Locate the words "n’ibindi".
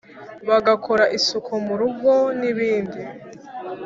2.39-3.01